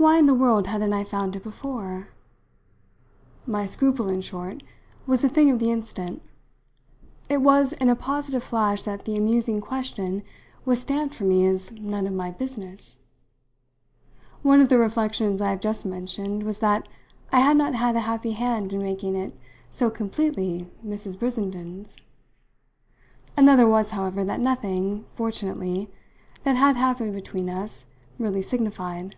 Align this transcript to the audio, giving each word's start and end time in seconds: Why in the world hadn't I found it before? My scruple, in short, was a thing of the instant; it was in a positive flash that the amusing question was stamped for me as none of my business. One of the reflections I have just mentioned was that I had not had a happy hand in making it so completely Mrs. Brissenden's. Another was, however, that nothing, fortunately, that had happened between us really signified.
Why 0.00 0.16
in 0.20 0.26
the 0.26 0.32
world 0.34 0.68
hadn't 0.68 0.92
I 0.92 1.02
found 1.02 1.34
it 1.34 1.42
before? 1.42 2.10
My 3.46 3.66
scruple, 3.66 4.08
in 4.08 4.20
short, 4.20 4.62
was 5.08 5.24
a 5.24 5.28
thing 5.28 5.50
of 5.50 5.58
the 5.58 5.72
instant; 5.72 6.22
it 7.28 7.42
was 7.42 7.72
in 7.72 7.88
a 7.88 7.96
positive 7.96 8.44
flash 8.44 8.84
that 8.84 9.06
the 9.06 9.16
amusing 9.16 9.60
question 9.60 10.22
was 10.64 10.80
stamped 10.80 11.16
for 11.16 11.24
me 11.24 11.44
as 11.48 11.72
none 11.72 12.06
of 12.06 12.12
my 12.12 12.30
business. 12.30 13.00
One 14.42 14.60
of 14.60 14.68
the 14.68 14.78
reflections 14.78 15.40
I 15.40 15.50
have 15.50 15.60
just 15.60 15.84
mentioned 15.84 16.44
was 16.44 16.60
that 16.60 16.88
I 17.32 17.40
had 17.40 17.56
not 17.56 17.74
had 17.74 17.96
a 17.96 18.00
happy 18.02 18.30
hand 18.34 18.72
in 18.72 18.80
making 18.80 19.16
it 19.16 19.36
so 19.68 19.90
completely 19.90 20.70
Mrs. 20.86 21.18
Brissenden's. 21.18 21.96
Another 23.36 23.66
was, 23.66 23.90
however, 23.90 24.22
that 24.22 24.38
nothing, 24.38 25.06
fortunately, 25.10 25.90
that 26.44 26.54
had 26.54 26.76
happened 26.76 27.14
between 27.14 27.50
us 27.50 27.86
really 28.16 28.42
signified. 28.42 29.16